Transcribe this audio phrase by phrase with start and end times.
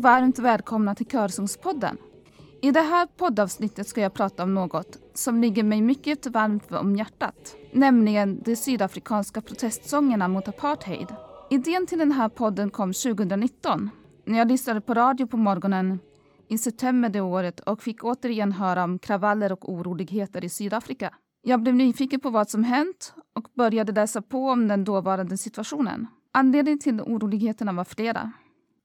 [0.00, 1.96] Och varmt välkomna till Körsångspodden.
[2.62, 6.96] I det här poddavsnittet ska jag prata om något som ligger mig mycket varmt om
[6.96, 11.06] hjärtat, nämligen de sydafrikanska protestsångerna mot apartheid.
[11.50, 13.90] Idén till den här podden kom 2019
[14.24, 15.98] när jag lyssnade på radio på morgonen
[16.48, 21.14] i september det året och fick återigen höra om kravaller och oroligheter i Sydafrika.
[21.42, 26.06] Jag blev nyfiken på vad som hänt och började läsa på om den dåvarande situationen.
[26.32, 28.32] Anledningen till oroligheterna var flera.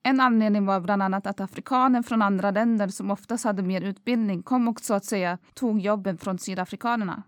[0.08, 4.44] En anledning var bland annat att afrikaner från andra länder som oftast hade mer utbildning
[4.44, 7.24] kom och så att säga tog jobben från sydafrikanerna.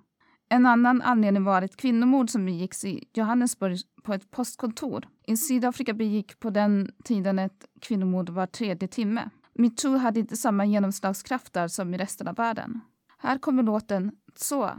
[0.50, 5.08] En annan anledning var ett kvinnomord som begicks i Johannesburg på ett postkontor.
[5.28, 9.30] I Sydafrika begick på den tiden ett kvinnomord var tredje timme.
[9.54, 12.82] Metoo hade inte samma genomslagskraft där som i resten av världen.
[13.18, 14.72] Här kommer låten Så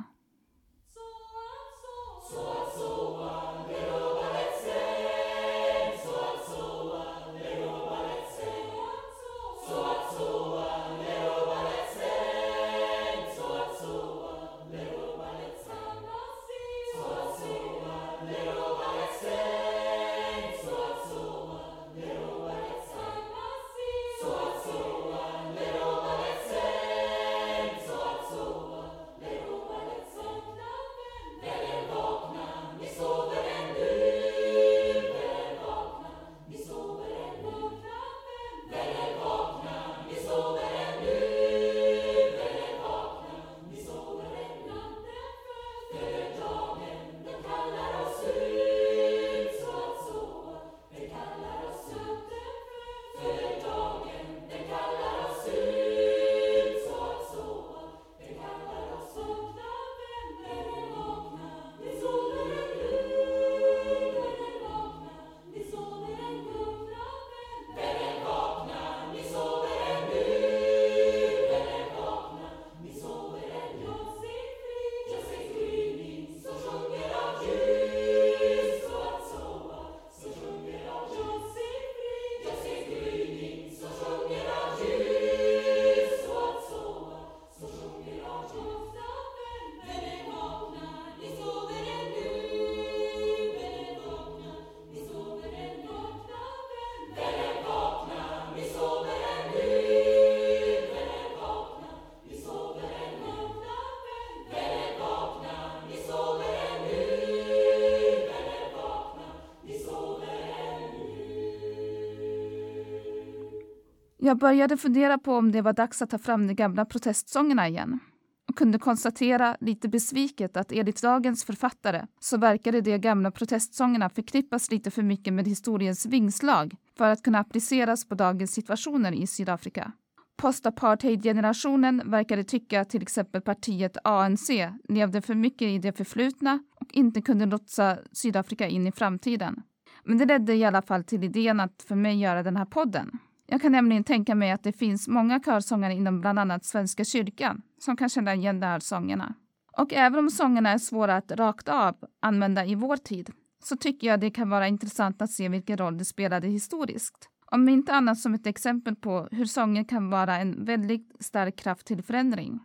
[114.28, 118.00] Jag började fundera på om det var dags att ta fram de gamla protestsångerna igen
[118.48, 124.70] och kunde konstatera lite besviket att enligt dagens författare så verkade de gamla protestsångerna förknippas
[124.70, 129.92] lite för mycket med historiens vingslag för att kunna appliceras på dagens situationer i Sydafrika.
[130.36, 134.50] Postapartheid-generationen verkade tycka att till exempel partiet ANC
[134.88, 139.62] levde för mycket i det förflutna och inte kunde lotsa Sydafrika in i framtiden.
[140.04, 143.18] Men det ledde i alla fall till idén att för mig göra den här podden.
[143.50, 147.62] Jag kan nämligen tänka mig att det finns många körsångare inom bland annat Svenska kyrkan
[147.78, 149.34] som kan känna igen de här sångerna.
[149.72, 153.30] Och även om sångerna är svåra att rakt av använda i vår tid
[153.64, 157.28] så tycker jag det kan vara intressant att se vilken roll de spelade historiskt.
[157.46, 161.86] Om inte annat som ett exempel på hur sånger kan vara en väldigt stark kraft
[161.86, 162.60] till förändring.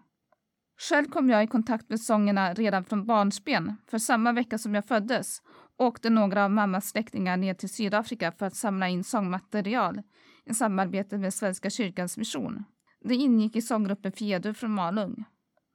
[0.89, 4.85] Själv kom jag i kontakt med sångerna redan från barnsben, för samma vecka som jag
[4.85, 5.41] föddes
[5.77, 10.01] åkte några av mammas släktingar ner till Sydafrika för att samla in sångmaterial
[10.49, 12.63] i samarbete med Svenska kyrkans mission.
[13.01, 15.25] Det ingick i sånggruppen Fiedur från Malung.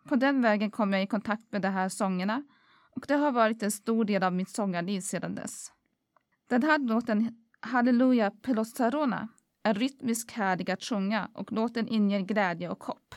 [0.05, 2.43] På den vägen kom jag i kontakt med de här sångerna
[2.97, 5.73] och det har varit en stor del av mitt sångarliv sedan dess.
[6.49, 9.29] Den här låten Halleluja Pelosarona,
[9.63, 13.15] är rytmiskt härlig att sjunga och låten inger glädje och hopp.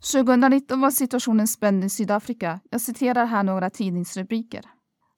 [0.00, 2.60] 2019 var situationen spänd i Sydafrika.
[2.70, 4.64] Jag citerar här några tidningsrubriker.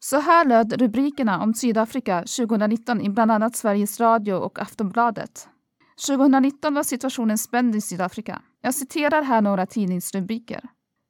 [0.00, 5.48] Så här löd rubrikerna om Sydafrika 2019 i bland annat Sveriges Radio och Aftonbladet.
[6.06, 8.42] 2019 var situationen spänd i Sydafrika.
[8.62, 10.60] Jag citerar här några tidningsrubriker.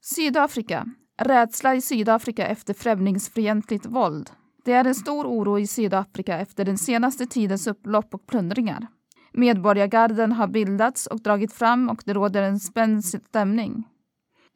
[0.02, 0.86] Sydafrika.
[1.22, 4.30] Rädsla i Sydafrika efter främlingsfientligt våld.
[4.64, 8.86] Det är en stor oro i Sydafrika efter den senaste tidens upplopp och plundringar.
[9.32, 13.88] Medborgargarden har bildats och dragit fram och det råder en spänd stämning.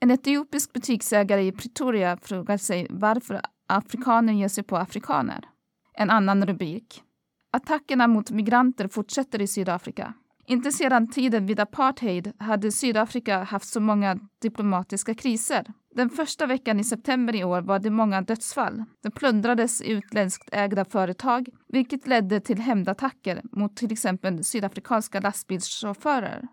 [0.00, 5.44] En etiopisk butiksägare i Pretoria frågar sig varför afrikaner ger sig på afrikaner.
[5.94, 7.02] En annan rubrik.
[7.52, 10.14] Attackerna mot migranter fortsätter i Sydafrika.
[10.46, 15.66] Inte sedan tiden vid apartheid hade Sydafrika haft så många diplomatiska kriser.
[15.96, 18.84] Den första veckan i september i år var det många dödsfall.
[19.02, 26.48] Det plundrades utländskt ägda företag, vilket ledde till hämndattacker mot till exempel sydafrikanska lastbilschaufförer.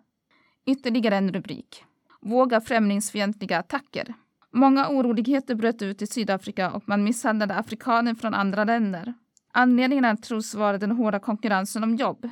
[0.65, 1.83] Ytterligare en rubrik.
[2.21, 4.13] Våga främlingsfientliga attacker.
[4.53, 9.13] Många oroligheter bröt ut i Sydafrika och man misshandlade afrikaner från andra länder.
[9.53, 12.29] Anledningarna tros vara den hårda konkurrensen om jobb.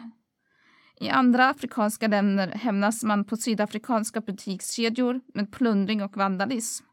[1.00, 6.86] I andra afrikanska länder hämnas man på sydafrikanska butikskedjor med plundring och vandalism.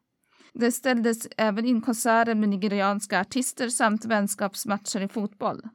[0.60, 5.68] Det ställdes även in konserter med nigerianska artister samt vänskapsmatcher i fotboll.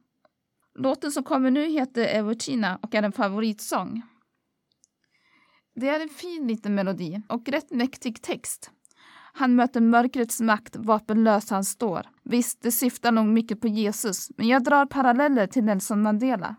[0.74, 4.02] Låten som kommer nu heter Evochina och är en favoritsång.
[5.74, 8.70] Det är en fin liten melodi och rätt mäktig text.
[9.32, 12.06] Han möter mörkrets makt, vapenlös han står.
[12.22, 16.56] Visst, det syftar nog mycket på Jesus, men jag drar paralleller till Nelson Mandela.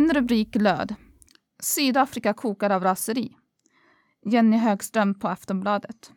[0.00, 0.94] En rubrik löd
[1.62, 3.36] Sydafrika kokar av raseri.
[4.26, 6.12] Jenny Högström på Aftonbladet.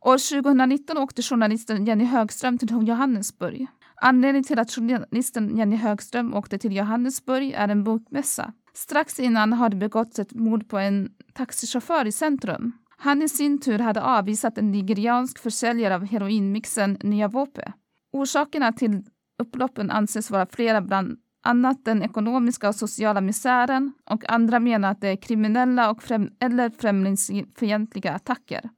[0.00, 3.66] År 2019 åkte journalisten Jenny Högström till Johannesburg.
[3.96, 8.52] Anledningen till att journalisten Jenny Högström åkte till Johannesburg är en bokmässa.
[8.74, 12.72] Strax innan hade begåtts ett mord på en taxichaufför i centrum.
[12.98, 17.72] Han i sin tur hade avvisat en nigeriansk försäljare av heroinmixen Nya Vope.
[18.12, 19.04] Orsakerna till
[19.38, 25.00] upploppen anses vara flera, bland annat den ekonomiska och sociala misären och andra menar att
[25.00, 28.70] det är kriminella och främ eller främlingsfientliga attacker.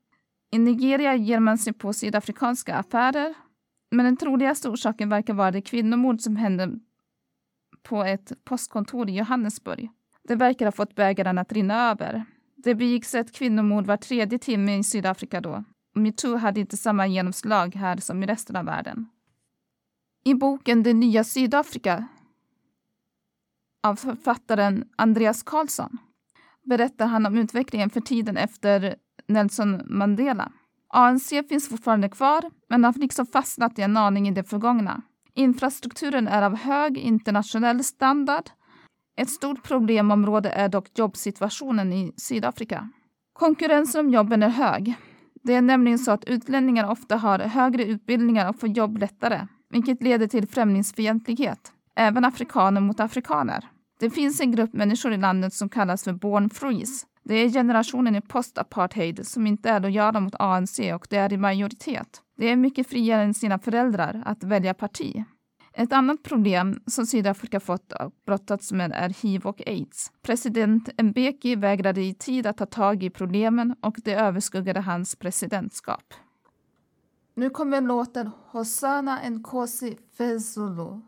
[0.53, 3.35] I Nigeria ger man sig på sydafrikanska affärer
[3.91, 6.79] men den troligaste orsaken verkar vara det kvinnomord som hände
[7.83, 9.91] på ett postkontor i Johannesburg.
[10.29, 12.25] Det verkar ha fått bägaren att rinna över.
[12.57, 15.65] Det begicks ett kvinnomord var tredje timme i Sydafrika då.
[15.95, 19.09] Metoo hade inte samma genomslag här som i resten av världen.
[20.25, 22.09] I boken Det nya Sydafrika
[23.83, 25.99] av författaren Andreas Karlsson
[26.65, 28.97] berättar han om utvecklingen för tiden efter
[29.29, 30.53] Nelson Mandela.
[30.89, 35.03] ANC finns fortfarande kvar, men har liksom fastnat i en aning i det förgångna.
[35.35, 38.51] Infrastrukturen är av hög internationell standard.
[39.17, 42.89] Ett stort problemområde är dock jobbsituationen i Sydafrika.
[43.33, 44.95] Konkurrensen om jobben är hög.
[45.43, 50.03] Det är nämligen så att utlänningar ofta har högre utbildningar och får jobb lättare, vilket
[50.03, 53.69] leder till främlingsfientlighet, även afrikaner mot afrikaner.
[54.01, 57.07] Det finns en grupp människor i landet som kallas för born freeze.
[57.25, 61.37] Det är generationen i post-apartheid som inte är lojala mot ANC och det är i
[61.37, 62.21] majoritet.
[62.37, 65.25] Det är mycket friare än sina föräldrar att välja parti.
[65.75, 70.13] Ett annat problem som Sydafrika fått och brottats med är hiv och aids.
[70.23, 76.15] President Mbeki vägrade i tid att ta tag i problemen och det överskuggade hans presidentskap.
[77.35, 81.01] Nu kommer låten Hosanna Nkosi Fezulu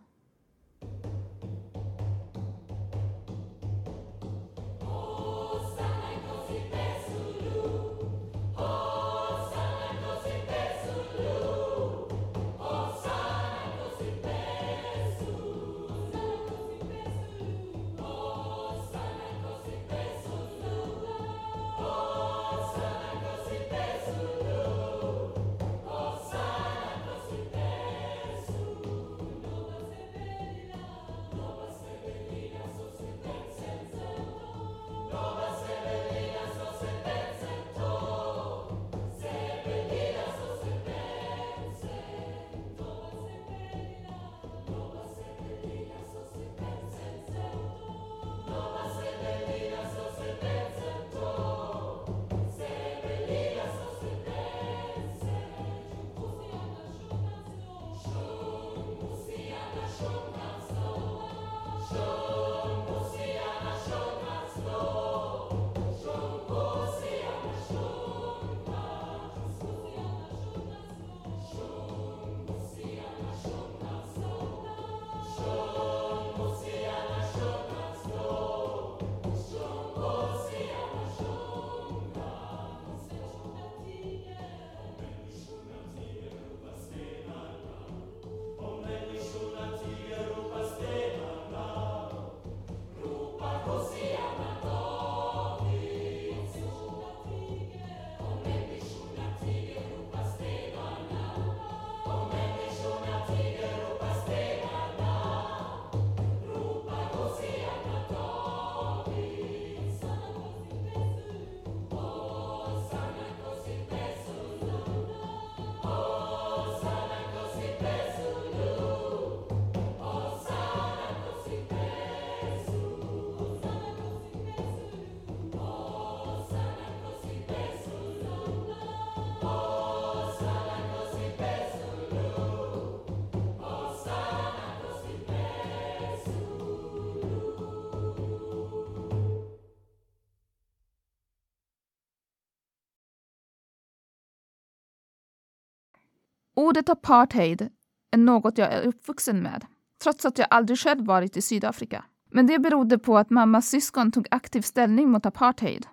[146.54, 147.69] Ordet apartheid
[148.10, 149.67] är något jag är uppvuxen med,
[150.02, 152.04] trots att jag aldrig själv varit i Sydafrika.
[152.30, 155.86] Men det berodde på att mammas syskon tog aktiv ställning mot apartheid.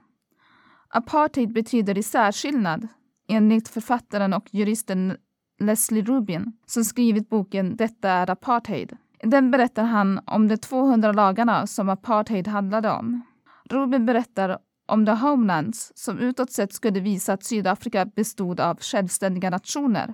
[0.87, 2.87] Apartheid betyder i särskillnad,
[3.27, 5.17] enligt författaren och juristen
[5.59, 8.97] Leslie Rubin som skrivit boken Detta är apartheid.
[9.23, 13.21] I den berättar han om de 200 lagarna som apartheid handlade om.
[13.69, 19.49] Rubin berättar om the homelands som utåt sett skulle visa att Sydafrika bestod av självständiga
[19.49, 20.13] nationer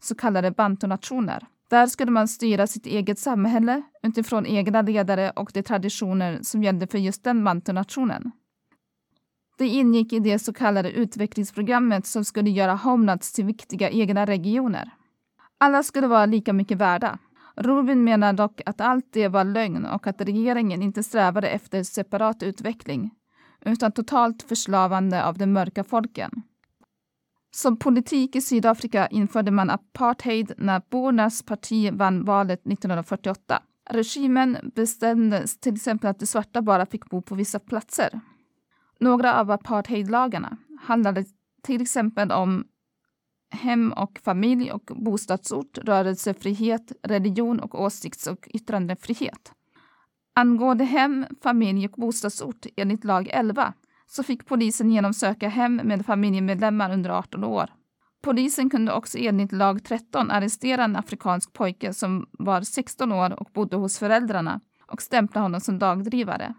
[0.00, 1.46] så kallade bantunationer.
[1.70, 6.86] Där skulle man styra sitt eget samhälle utifrån egna ledare och de traditioner som gällde
[6.86, 8.30] för just den bantunationen.
[9.58, 14.90] Det ingick i det så kallade utvecklingsprogrammet som skulle göra Homelands till viktiga egna regioner.
[15.58, 17.18] Alla skulle vara lika mycket värda.
[17.56, 22.42] Rubin menar dock att allt det var lögn och att regeringen inte strävade efter separat
[22.42, 23.10] utveckling
[23.64, 26.42] utan totalt förslavande av de mörka folken.
[27.50, 33.62] Som politik i Sydafrika införde man apartheid när bornas parti vann valet 1948.
[33.90, 38.20] Regimen bestämde till exempel att de svarta bara fick bo på vissa platser.
[39.00, 41.24] Några av apartheidlagarna handlade
[41.62, 42.64] till exempel om
[43.50, 49.52] hem och familj och bostadsort, rörelsefrihet, religion och åsikts och yttrandefrihet.
[50.34, 53.74] Angående hem, familj och bostadsort enligt lag 11
[54.10, 57.70] så fick polisen genomsöka hem med familjemedlemmar under 18 år.
[58.22, 63.50] Polisen kunde också enligt lag 13 arrestera en afrikansk pojke som var 16 år och
[63.54, 66.54] bodde hos föräldrarna och stämpla honom som dagdrivare.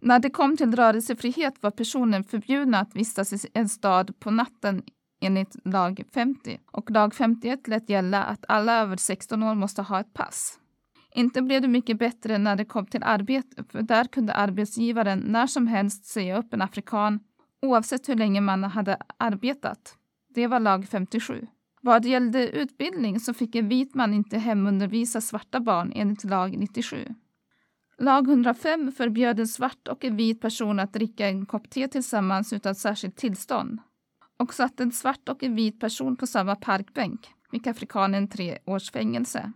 [0.00, 4.82] När det kom till rörelsefrihet var personen förbjudna att vistas i en stad på natten
[5.20, 10.00] enligt lag 50 och lag 51 lät gälla att alla över 16 år måste ha
[10.00, 10.58] ett pass.
[11.14, 15.46] Inte blev det mycket bättre när det kom till arbete, för där kunde arbetsgivaren när
[15.46, 17.20] som helst säga upp en afrikan
[17.62, 19.96] oavsett hur länge man hade arbetat.
[20.34, 21.46] Det var lag 57.
[21.80, 27.14] Vad gällde utbildning så fick en vit man inte hemundervisa svarta barn enligt lag 97.
[27.98, 32.52] Lag 105 förbjöd en svart och en vit person att dricka en kopp te tillsammans
[32.52, 33.78] utan särskilt tillstånd
[34.36, 38.90] och satte en svart och en vit person på samma parkbänk fick afrikanen tre års
[38.90, 39.52] fängelse.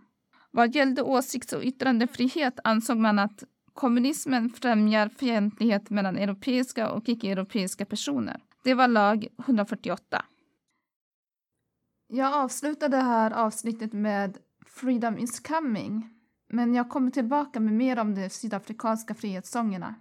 [0.51, 7.85] Vad gällde åsikts och yttrandefrihet ansåg man att kommunismen främjar fientlighet mellan europeiska och icke-europeiska
[7.85, 8.41] personer.
[8.63, 10.25] Det var lag 148.
[12.07, 16.09] Jag avslutar det här avsnittet med Freedom is coming
[16.49, 19.95] men jag kommer tillbaka med mer om de sydafrikanska frihetssångerna.